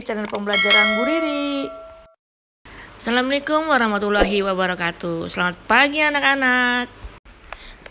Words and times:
di 0.00 0.08
channel 0.08 0.24
pembelajaran 0.32 0.96
Bu 0.96 1.02
Riri. 1.04 1.68
Assalamualaikum 2.96 3.68
warahmatullahi 3.68 4.40
wabarakatuh. 4.40 5.28
Selamat 5.28 5.60
pagi 5.68 6.00
anak-anak. 6.00 6.88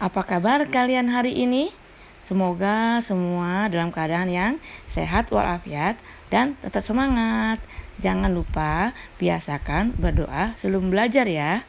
Apa 0.02 0.22
kabar 0.26 0.66
kalian 0.74 1.14
hari 1.14 1.38
ini? 1.38 1.70
Semoga 2.26 2.98
semua 3.06 3.70
dalam 3.70 3.94
keadaan 3.94 4.26
yang 4.26 4.54
sehat 4.90 5.30
walafiat 5.30 6.02
dan 6.34 6.58
tetap 6.66 6.82
semangat. 6.82 7.62
Jangan 8.02 8.34
lupa 8.34 8.98
biasakan 9.22 9.94
berdoa 9.94 10.58
sebelum 10.58 10.90
belajar 10.90 11.30
ya. 11.30 11.62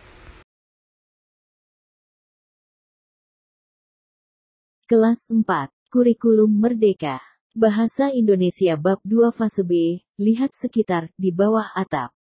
Kelas 4.89 5.21
4, 5.29 5.45
Kurikulum 5.93 6.65
Merdeka 6.65 7.30
Bahasa 7.51 8.15
Indonesia 8.15 8.79
Bab 8.79 9.03
2 9.03 9.35
Fase 9.35 9.67
B, 9.67 10.07
lihat 10.23 10.55
sekitar, 10.55 11.11
di 11.19 11.35
bawah 11.35 11.67
atap. 11.75 12.15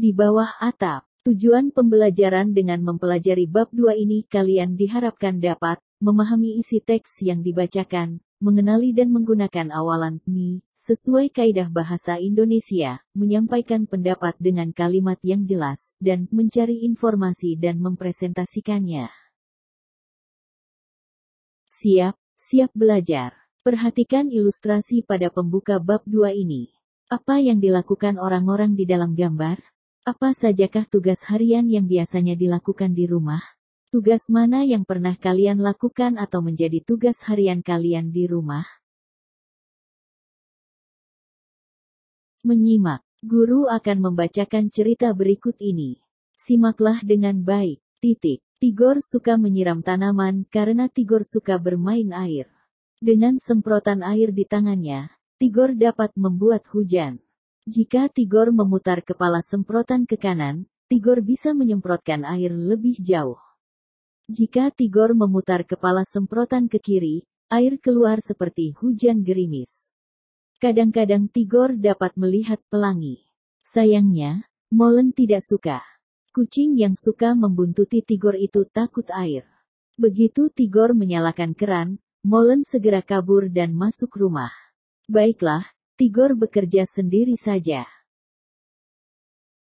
Di 0.00 0.16
bawah 0.16 0.48
atap, 0.64 1.04
tujuan 1.28 1.76
pembelajaran 1.76 2.56
dengan 2.56 2.80
mempelajari 2.80 3.44
bab 3.44 3.68
2 3.76 4.00
ini 4.00 4.24
kalian 4.32 4.72
diharapkan 4.80 5.36
dapat 5.36 5.76
memahami 6.00 6.56
isi 6.56 6.80
teks 6.80 7.20
yang 7.20 7.44
dibacakan, 7.44 8.24
mengenali 8.42 8.90
dan 8.90 9.14
menggunakan 9.14 9.70
awalan 9.70 10.18
mi 10.26 10.66
sesuai 10.82 11.30
kaidah 11.30 11.70
bahasa 11.70 12.18
Indonesia, 12.18 12.98
menyampaikan 13.14 13.86
pendapat 13.86 14.34
dengan 14.42 14.74
kalimat 14.74 15.14
yang 15.22 15.46
jelas 15.46 15.94
dan 16.02 16.26
mencari 16.34 16.82
informasi 16.82 17.54
dan 17.54 17.78
mempresentasikannya. 17.78 19.06
Siap, 21.70 22.18
siap 22.34 22.70
belajar. 22.74 23.30
Perhatikan 23.62 24.26
ilustrasi 24.26 25.06
pada 25.06 25.30
pembuka 25.30 25.78
bab 25.78 26.02
2 26.02 26.34
ini. 26.34 26.74
Apa 27.06 27.38
yang 27.38 27.62
dilakukan 27.62 28.18
orang-orang 28.18 28.74
di 28.74 28.82
dalam 28.82 29.14
gambar? 29.14 29.62
Apa 30.02 30.34
sajakah 30.34 30.90
tugas 30.90 31.22
harian 31.30 31.70
yang 31.70 31.86
biasanya 31.86 32.34
dilakukan 32.34 32.90
di 32.90 33.06
rumah? 33.06 33.61
Tugas 33.92 34.32
mana 34.32 34.64
yang 34.64 34.88
pernah 34.88 35.12
kalian 35.12 35.60
lakukan 35.60 36.16
atau 36.16 36.40
menjadi 36.40 36.80
tugas 36.80 37.28
harian 37.28 37.60
kalian 37.60 38.08
di 38.08 38.24
rumah? 38.24 38.64
Menyimak, 42.40 43.04
guru 43.20 43.68
akan 43.68 44.00
membacakan 44.00 44.72
cerita 44.72 45.12
berikut 45.12 45.60
ini. 45.60 46.00
Simaklah 46.40 47.04
dengan 47.04 47.44
baik. 47.44 47.84
Titik. 48.00 48.40
Tigor 48.56 49.04
suka 49.04 49.36
menyiram 49.36 49.84
tanaman 49.84 50.48
karena 50.48 50.88
Tigor 50.88 51.28
suka 51.28 51.60
bermain 51.60 52.16
air. 52.16 52.48
Dengan 52.96 53.36
semprotan 53.36 54.00
air 54.00 54.32
di 54.32 54.48
tangannya, 54.48 55.12
Tigor 55.36 55.76
dapat 55.76 56.16
membuat 56.16 56.64
hujan. 56.72 57.20
Jika 57.68 58.08
Tigor 58.08 58.56
memutar 58.56 59.04
kepala 59.04 59.44
semprotan 59.44 60.08
ke 60.08 60.16
kanan, 60.16 60.64
Tigor 60.88 61.20
bisa 61.20 61.52
menyemprotkan 61.52 62.24
air 62.24 62.56
lebih 62.56 62.96
jauh. 62.96 63.36
Jika 64.30 64.70
Tigor 64.70 65.18
memutar 65.18 65.66
kepala 65.66 66.06
semprotan 66.06 66.70
ke 66.70 66.78
kiri, 66.78 67.26
air 67.50 67.74
keluar 67.82 68.22
seperti 68.22 68.70
hujan 68.78 69.26
gerimis. 69.26 69.90
Kadang-kadang 70.62 71.26
Tigor 71.26 71.74
dapat 71.74 72.14
melihat 72.14 72.62
pelangi. 72.70 73.26
Sayangnya, 73.66 74.46
Molen 74.70 75.10
tidak 75.10 75.42
suka. 75.42 75.82
Kucing 76.30 76.78
yang 76.78 76.94
suka 76.94 77.34
membuntuti 77.34 78.00
Tigor 78.00 78.38
itu 78.38 78.62
takut 78.70 79.04
air. 79.10 79.44
Begitu 79.98 80.48
Tigor 80.54 80.94
menyalakan 80.94 81.52
keran, 81.52 81.98
Molen 82.22 82.62
segera 82.62 83.02
kabur 83.02 83.50
dan 83.50 83.74
masuk 83.74 84.14
rumah. 84.14 84.54
Baiklah, 85.10 85.66
Tigor 85.98 86.38
bekerja 86.38 86.86
sendiri 86.86 87.34
saja. 87.34 87.84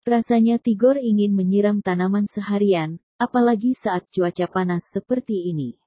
Rasanya 0.04 0.60
Tigor 0.60 1.00
ingin 1.00 1.32
menyiram 1.32 1.80
tanaman 1.80 2.28
seharian, 2.28 3.00
apalagi 3.24 3.72
saat 3.72 4.12
cuaca 4.12 4.52
panas 4.52 4.92
seperti 4.92 5.48
ini. 5.56 5.80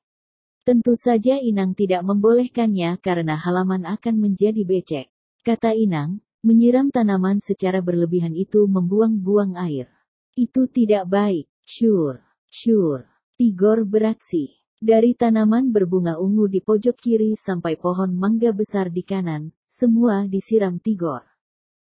Tentu 0.65 0.97
saja 0.97 1.37
Inang 1.37 1.77
tidak 1.77 2.01
membolehkannya 2.09 2.97
karena 3.05 3.37
halaman 3.37 3.85
akan 3.85 4.17
menjadi 4.17 4.65
becek. 4.65 5.13
Kata 5.45 5.77
Inang, 5.77 6.25
menyiram 6.41 6.89
tanaman 6.89 7.45
secara 7.45 7.85
berlebihan 7.85 8.33
itu 8.33 8.65
membuang-buang 8.65 9.61
air. 9.61 9.93
Itu 10.33 10.67
tidak 10.67 11.13
baik. 11.13 11.45
Sure, 11.63 12.25
sure. 12.49 13.05
Tigor 13.37 13.85
beraksi. 13.85 14.57
Dari 14.81 15.13
tanaman 15.13 15.69
berbunga 15.77 16.17
ungu 16.17 16.49
di 16.49 16.65
pojok 16.65 16.97
kiri 16.97 17.37
sampai 17.37 17.77
pohon 17.77 18.17
mangga 18.17 18.49
besar 18.57 18.89
di 18.89 19.05
kanan, 19.05 19.53
semua 19.69 20.25
disiram 20.25 20.81
Tigor. 20.81 21.21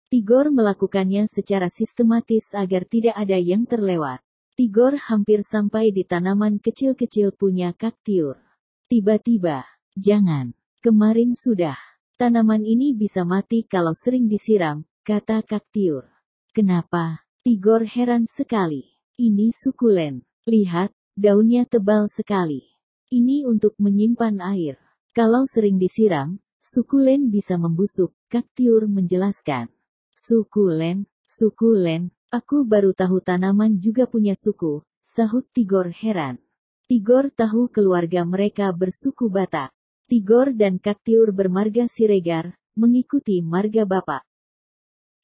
Tigor 0.07 0.55
melakukannya 0.55 1.27
secara 1.27 1.67
sistematis 1.67 2.55
agar 2.55 2.87
tidak 2.87 3.19
ada 3.19 3.35
yang 3.35 3.67
terlewat. 3.67 4.22
Tigor 4.53 4.93
hampir 5.09 5.41
sampai 5.41 5.89
di 5.89 6.05
tanaman 6.05 6.61
kecil-kecil 6.61 7.33
punya 7.33 7.73
kaktiur. 7.73 8.37
Tiba-tiba, 8.85 9.65
jangan, 9.97 10.53
kemarin 10.77 11.33
sudah. 11.33 11.73
Tanaman 12.21 12.61
ini 12.61 12.93
bisa 12.93 13.25
mati 13.25 13.65
kalau 13.65 13.97
sering 13.97 14.29
disiram, 14.29 14.85
kata 15.01 15.41
kaktiur. 15.41 16.05
Kenapa? 16.53 17.25
Tigor 17.41 17.89
heran 17.89 18.29
sekali. 18.29 18.93
Ini 19.17 19.49
sukulen. 19.49 20.21
Lihat, 20.45 20.93
daunnya 21.17 21.65
tebal 21.65 22.05
sekali. 22.05 22.77
Ini 23.09 23.49
untuk 23.49 23.73
menyimpan 23.81 24.37
air. 24.53 24.77
Kalau 25.17 25.49
sering 25.49 25.81
disiram, 25.81 26.37
sukulen 26.61 27.33
bisa 27.33 27.57
membusuk, 27.57 28.13
kaktiur 28.29 28.85
menjelaskan. 28.85 29.73
Sukulen, 30.13 31.09
sukulen, 31.25 32.12
Aku 32.33 32.65
baru 32.65 32.97
tahu 32.97 33.21
tanaman 33.21 33.77
juga 33.77 34.09
punya 34.09 34.33
suku, 34.33 34.81
sahut 35.05 35.45
Tigor 35.53 35.93
heran. 35.93 36.41
Tigor 36.89 37.29
tahu 37.29 37.69
keluarga 37.69 38.25
mereka 38.25 38.73
bersuku 38.73 39.29
Batak. 39.29 39.69
Tigor 40.09 40.49
dan 40.57 40.81
Kaktiur 40.81 41.29
bermarga 41.29 41.85
Siregar, 41.85 42.57
mengikuti 42.73 43.37
marga 43.45 43.85
Bapak. 43.85 44.25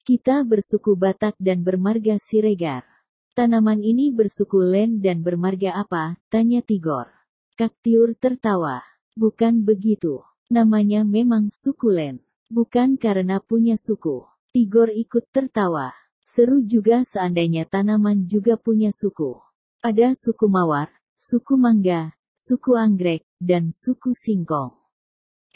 Kita 0.06 0.46
bersuku 0.46 0.94
Batak 0.94 1.34
dan 1.42 1.66
bermarga 1.66 2.22
Siregar. 2.22 2.86
Tanaman 3.34 3.81
ini 3.81 4.13
bersuku 4.13 4.62
Len 4.62 5.01
dan 5.01 5.25
bermarga 5.25 5.81
apa? 5.81 6.13
Tanya 6.30 6.62
Tigor. 6.62 7.10
Kaktiur 7.57 8.13
tertawa. 8.22 8.86
Bukan 9.18 9.66
begitu. 9.66 10.22
Namanya 10.54 11.01
memang 11.01 11.50
suku 11.50 11.89
Len. 11.89 12.22
Bukan 12.54 13.01
karena 13.01 13.42
punya 13.42 13.81
suku. 13.81 14.30
Tigor 14.54 14.94
ikut 14.94 15.25
tertawa. 15.34 15.89
Seru 16.30 16.62
juga 16.62 17.02
seandainya 17.10 17.66
tanaman 17.66 18.30
juga 18.30 18.54
punya 18.54 18.94
suku. 18.94 19.42
Ada 19.81 20.14
suku 20.14 20.46
mawar, 20.46 20.94
suku 21.18 21.58
mangga, 21.58 22.14
suku 22.38 22.78
anggrek, 22.78 23.26
dan 23.42 23.74
suku 23.74 24.14
singkong. 24.14 24.78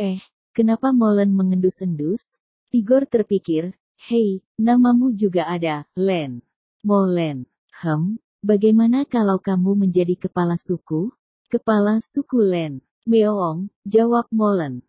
Eh, 0.01 0.17
kenapa 0.49 0.89
Molen 0.89 1.29
mengendus-endus? 1.29 2.41
Tigor 2.73 3.05
terpikir, 3.05 3.77
hei, 4.09 4.41
namamu 4.57 5.13
juga 5.13 5.45
ada, 5.45 5.85
Len. 5.93 6.41
Molen. 6.81 7.45
Hem, 7.85 8.17
bagaimana 8.41 9.05
kalau 9.05 9.37
kamu 9.37 9.77
menjadi 9.77 10.25
kepala 10.25 10.57
suku? 10.57 11.13
Kepala 11.53 12.01
suku 12.01 12.41
Len. 12.41 12.81
Meoong, 13.05 13.69
jawab 13.85 14.25
Molen. 14.33 14.81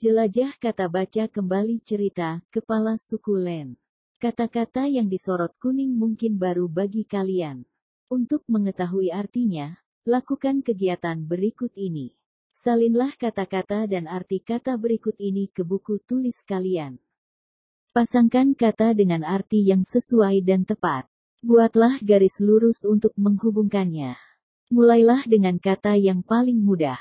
Jelajah 0.00 0.56
kata 0.56 0.88
baca 0.88 1.28
kembali 1.28 1.84
cerita, 1.84 2.40
kepala 2.48 2.96
suku 2.96 3.36
Len. 3.36 3.76
Kata-kata 4.20 4.84
yang 4.84 5.08
disorot 5.08 5.56
kuning 5.56 5.96
mungkin 5.96 6.36
baru 6.36 6.68
bagi 6.68 7.08
kalian. 7.08 7.64
Untuk 8.12 8.44
mengetahui 8.52 9.08
artinya, 9.08 9.80
lakukan 10.04 10.60
kegiatan 10.60 11.24
berikut 11.24 11.72
ini. 11.72 12.12
Salinlah 12.52 13.16
kata-kata 13.16 13.88
dan 13.88 14.04
arti 14.04 14.44
kata 14.44 14.76
berikut 14.76 15.16
ini 15.16 15.48
ke 15.48 15.64
buku 15.64 16.04
tulis 16.04 16.44
kalian. 16.44 17.00
Pasangkan 17.96 18.52
kata 18.52 18.92
dengan 18.92 19.24
arti 19.24 19.64
yang 19.64 19.88
sesuai 19.88 20.44
dan 20.44 20.68
tepat. 20.68 21.08
Buatlah 21.40 22.04
garis 22.04 22.44
lurus 22.44 22.84
untuk 22.84 23.16
menghubungkannya. 23.16 24.20
Mulailah 24.68 25.24
dengan 25.24 25.56
kata 25.56 25.96
yang 25.96 26.20
paling 26.20 26.60
mudah. 26.60 27.00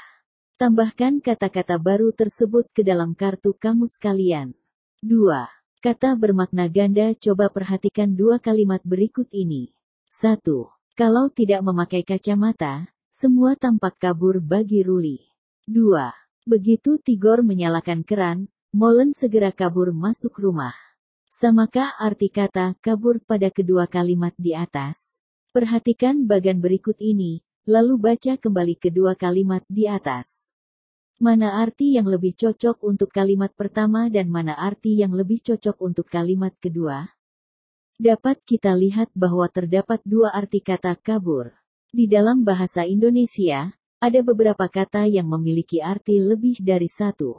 Tambahkan 0.56 1.20
kata-kata 1.20 1.84
baru 1.84 2.16
tersebut 2.16 2.72
ke 2.72 2.80
dalam 2.80 3.12
kartu 3.12 3.52
kamus 3.60 4.00
kalian. 4.00 4.56
2. 5.04 5.59
Kata 5.80 6.12
bermakna 6.20 6.68
ganda 6.68 7.16
coba 7.16 7.48
perhatikan 7.48 8.12
dua 8.12 8.36
kalimat 8.36 8.84
berikut 8.84 9.32
ini. 9.32 9.72
1. 10.12 10.44
Kalau 10.92 11.32
tidak 11.32 11.64
memakai 11.64 12.04
kacamata, 12.04 12.92
semua 13.08 13.56
tampak 13.56 13.96
kabur 13.96 14.44
bagi 14.44 14.84
Ruli. 14.84 15.32
2. 15.72 16.12
Begitu 16.44 17.00
Tigor 17.00 17.48
menyalakan 17.48 18.04
keran, 18.04 18.52
Molen 18.76 19.16
segera 19.16 19.56
kabur 19.56 19.96
masuk 19.96 20.36
rumah. 20.44 20.76
Samakah 21.32 21.96
arti 21.96 22.28
kata 22.28 22.76
kabur 22.84 23.24
pada 23.24 23.48
kedua 23.48 23.88
kalimat 23.88 24.36
di 24.36 24.52
atas? 24.52 25.00
Perhatikan 25.56 26.28
bagian 26.28 26.60
berikut 26.60 27.00
ini, 27.00 27.40
lalu 27.64 27.96
baca 27.96 28.36
kembali 28.36 28.76
kedua 28.76 29.16
kalimat 29.16 29.64
di 29.72 29.88
atas. 29.88 30.49
Mana 31.20 31.60
arti 31.60 32.00
yang 32.00 32.08
lebih 32.08 32.32
cocok 32.32 32.80
untuk 32.80 33.12
kalimat 33.12 33.52
pertama 33.52 34.08
dan 34.08 34.32
mana 34.32 34.56
arti 34.56 35.04
yang 35.04 35.12
lebih 35.12 35.44
cocok 35.44 35.76
untuk 35.84 36.08
kalimat 36.08 36.56
kedua? 36.64 37.12
Dapat 38.00 38.40
kita 38.48 38.72
lihat 38.72 39.12
bahwa 39.12 39.52
terdapat 39.52 40.00
dua 40.08 40.32
arti 40.32 40.64
kata 40.64 40.96
kabur. 40.96 41.52
Di 41.92 42.08
dalam 42.08 42.48
bahasa 42.48 42.88
Indonesia, 42.88 43.76
ada 44.00 44.20
beberapa 44.24 44.72
kata 44.72 45.12
yang 45.12 45.28
memiliki 45.28 45.84
arti 45.84 46.24
lebih 46.24 46.64
dari 46.64 46.88
satu. 46.88 47.36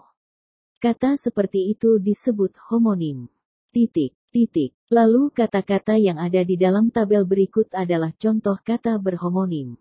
Kata 0.77 1.17
seperti 1.17 1.73
itu 1.73 1.97
disebut 1.97 2.61
homonim. 2.69 3.33
Titik, 3.73 4.13
titik. 4.29 4.77
Lalu 4.93 5.33
kata-kata 5.33 5.97
yang 5.97 6.21
ada 6.21 6.45
di 6.45 6.61
dalam 6.61 6.93
tabel 6.93 7.25
berikut 7.25 7.73
adalah 7.73 8.13
contoh 8.13 8.61
kata 8.61 9.01
berhomonim 9.01 9.81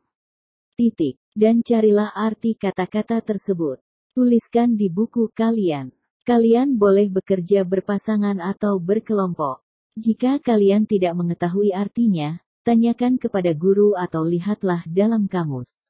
titik, 0.79 1.19
dan 1.35 1.59
carilah 1.59 2.15
arti 2.15 2.55
kata-kata 2.55 3.19
tersebut. 3.19 3.83
Tuliskan 4.19 4.75
di 4.75 4.91
buku 4.91 5.31
kalian. 5.31 5.95
Kalian 6.27 6.75
boleh 6.75 7.07
bekerja 7.07 7.63
berpasangan 7.63 8.43
atau 8.43 8.75
berkelompok. 8.75 9.63
Jika 9.95 10.43
kalian 10.43 10.83
tidak 10.83 11.15
mengetahui 11.15 11.71
artinya, 11.71 12.43
tanyakan 12.67 13.15
kepada 13.15 13.55
guru 13.55 13.95
atau 13.95 14.27
lihatlah 14.27 14.83
dalam 14.91 15.31
kamus. 15.31 15.87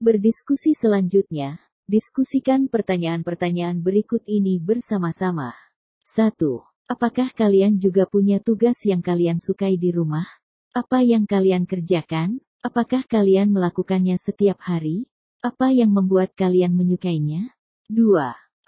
Berdiskusi 0.00 0.72
selanjutnya, 0.72 1.60
diskusikan 1.84 2.72
pertanyaan-pertanyaan 2.72 3.84
berikut 3.84 4.24
ini 4.24 4.56
bersama-sama. 4.56 5.52
1. 6.08 6.40
Apakah 6.88 7.36
kalian 7.36 7.76
juga 7.76 8.08
punya 8.08 8.40
tugas 8.40 8.80
yang 8.88 9.04
kalian 9.04 9.44
sukai 9.44 9.76
di 9.76 9.92
rumah? 9.92 10.24
Apa 10.72 11.04
yang 11.04 11.28
kalian 11.28 11.68
kerjakan? 11.68 12.40
Apakah 12.64 13.04
kalian 13.04 13.52
melakukannya 13.52 14.16
setiap 14.16 14.56
hari? 14.64 15.04
Apa 15.40 15.72
yang 15.72 15.96
membuat 15.96 16.36
kalian 16.36 16.76
menyukainya? 16.76 17.56
2. 17.88 18.12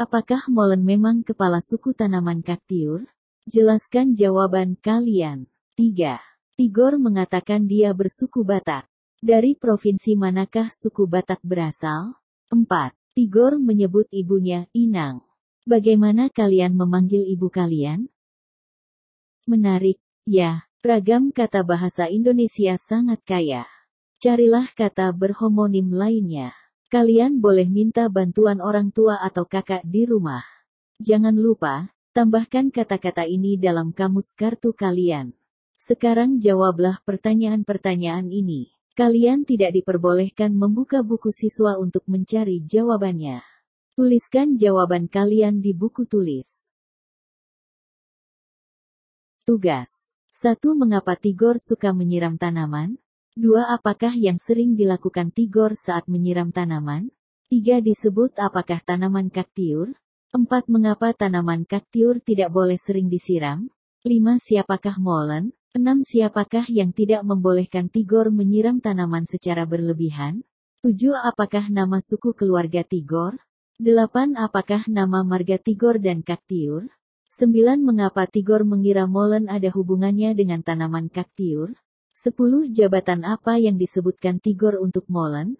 Apakah 0.01 0.49
molen 0.49 0.81
memang 0.89 1.21
kepala 1.21 1.61
suku 1.61 1.93
tanaman 1.93 2.41
kaktiur? 2.41 3.05
Jelaskan 3.45 4.17
jawaban 4.17 4.81
kalian. 4.81 5.53
3. 5.77 6.17
Tigor 6.57 6.97
mengatakan 6.97 7.69
dia 7.69 7.93
bersuku 7.93 8.41
Batak. 8.41 8.89
Dari 9.21 9.53
provinsi 9.53 10.17
manakah 10.17 10.73
suku 10.73 11.05
Batak 11.05 11.45
berasal? 11.45 12.17
4. 12.49 12.65
Tigor 13.13 13.61
menyebut 13.61 14.09
ibunya 14.09 14.65
Inang. 14.73 15.21
Bagaimana 15.69 16.33
kalian 16.33 16.73
memanggil 16.73 17.29
ibu 17.29 17.53
kalian? 17.53 18.09
Menarik, 19.45 20.01
ya. 20.25 20.65
Ragam 20.81 21.37
kata 21.37 21.69
bahasa 21.69 22.09
Indonesia 22.09 22.81
sangat 22.81 23.21
kaya. 23.29 23.69
Carilah 24.25 24.73
kata 24.73 25.13
berhomonim 25.13 25.93
lainnya. 25.93 26.62
Kalian 26.93 27.41
boleh 27.41 27.73
minta 27.73 28.05
bantuan 28.13 28.61
orang 28.61 28.93
tua 28.93 29.17
atau 29.25 29.49
kakak 29.49 29.81
di 29.81 30.05
rumah. 30.05 30.45
Jangan 31.01 31.33
lupa, 31.41 31.89
tambahkan 32.13 32.69
kata-kata 32.69 33.25
ini 33.25 33.57
dalam 33.57 33.97
kamus 33.97 34.37
kartu 34.37 34.77
kalian. 34.77 35.33
Sekarang 35.81 36.37
jawablah 36.37 37.01
pertanyaan-pertanyaan 37.09 38.29
ini. 38.29 38.77
Kalian 38.93 39.49
tidak 39.49 39.73
diperbolehkan 39.73 40.53
membuka 40.53 41.01
buku 41.01 41.33
siswa 41.33 41.81
untuk 41.81 42.05
mencari 42.05 42.61
jawabannya. 42.61 43.41
Tuliskan 43.97 44.61
jawaban 44.61 45.09
kalian 45.09 45.65
di 45.65 45.73
buku 45.73 46.05
tulis. 46.05 46.69
Tugas 49.49 50.13
1. 50.29 50.61
Mengapa 50.77 51.17
Tigor 51.17 51.57
suka 51.57 51.97
menyiram 51.97 52.37
tanaman? 52.37 53.02
2. 53.33 53.49
Apakah 53.65 54.13
yang 54.13 54.37
sering 54.37 54.77
dilakukan 54.77 55.33
Tigor 55.33 55.73
saat 55.73 56.05
menyiram 56.05 56.53
tanaman? 56.53 57.09
3. 57.49 57.81
Disebut 57.81 58.37
apakah 58.37 58.85
tanaman 58.85 59.33
kaktiur? 59.33 59.97
4. 60.37 60.69
Mengapa 60.69 61.17
tanaman 61.17 61.65
kaktiur 61.65 62.21
tidak 62.21 62.53
boleh 62.53 62.77
sering 62.77 63.09
disiram? 63.09 63.73
5. 64.05 64.37
Siapakah 64.37 65.01
molen? 65.01 65.57
6. 65.73 66.05
Siapakah 66.05 66.69
yang 66.69 66.93
tidak 66.93 67.25
membolehkan 67.25 67.89
Tigor 67.89 68.29
menyiram 68.29 68.85
tanaman 68.85 69.25
secara 69.25 69.65
berlebihan? 69.65 70.45
7. 70.85 71.17
Apakah 71.17 71.73
nama 71.73 72.05
suku 72.05 72.37
keluarga 72.37 72.85
Tigor? 72.85 73.41
8. 73.81 74.37
Apakah 74.37 74.85
nama 74.93 75.25
marga 75.25 75.57
Tigor 75.57 75.97
dan 76.05 76.21
kaktiur? 76.21 76.85
9. 77.33 77.81
Mengapa 77.81 78.29
Tigor 78.29 78.69
mengira 78.69 79.09
molen 79.09 79.49
ada 79.49 79.73
hubungannya 79.73 80.37
dengan 80.37 80.61
tanaman 80.61 81.09
kaktiur? 81.09 81.73
10 82.13 82.77
jabatan 82.77 83.25
apa 83.25 83.57
yang 83.57 83.81
disebutkan 83.81 84.37
Tigor 84.37 84.77
untuk 84.77 85.09
Molan? 85.09 85.57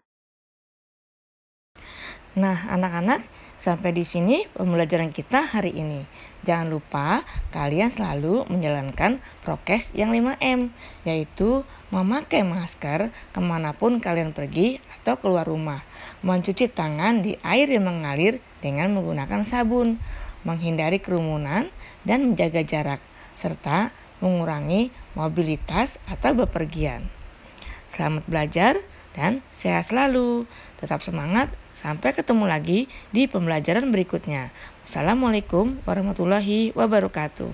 Nah, 2.37 2.69
anak-anak, 2.69 3.25
sampai 3.57 3.97
di 3.97 4.05
sini 4.05 4.45
pembelajaran 4.53 5.17
kita 5.17 5.49
hari 5.49 5.73
ini. 5.73 6.05
Jangan 6.45 6.69
lupa 6.69 7.25
kalian 7.57 7.89
selalu 7.89 8.45
menjalankan 8.53 9.25
prokes 9.41 9.97
yang 9.97 10.13
5M, 10.13 10.77
yaitu 11.09 11.65
memakai 11.89 12.45
masker 12.45 13.09
ke 13.33 13.41
mana 13.41 13.73
pun 13.73 13.97
kalian 13.97 14.37
pergi 14.37 14.77
atau 15.01 15.17
keluar 15.17 15.49
rumah, 15.49 15.81
mencuci 16.21 16.69
tangan 16.69 17.25
di 17.25 17.33
air 17.41 17.65
yang 17.65 17.89
mengalir 17.89 18.45
dengan 18.61 18.93
menggunakan 18.93 19.49
sabun, 19.49 19.97
menghindari 20.45 21.01
kerumunan, 21.01 21.73
dan 22.05 22.29
menjaga 22.29 22.61
jarak, 22.61 23.01
serta 23.41 23.89
mengurangi 24.23 24.95
mobilitas 25.19 25.99
atau 26.07 26.33
bepergian. 26.33 27.11
Selamat 27.93 28.25
belajar 28.25 28.75
dan 29.13 29.45
sehat 29.53 29.93
selalu. 29.93 30.49
Tetap 30.81 31.05
semangat, 31.05 31.53
sampai 31.77 32.17
ketemu 32.17 32.49
lagi 32.49 32.81
di 33.11 33.29
pembelajaran 33.29 33.91
berikutnya. 33.93 34.55
Assalamualaikum 34.89 35.83
warahmatullahi 35.85 36.73
wabarakatuh. 36.73 37.53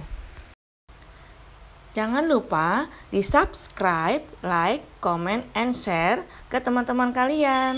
Jangan 1.96 2.30
lupa 2.30 2.86
di 3.10 3.26
subscribe, 3.26 4.22
like, 4.46 4.86
comment, 5.02 5.42
and 5.56 5.74
share 5.74 6.22
ke 6.46 6.62
teman-teman 6.62 7.10
kalian. 7.10 7.74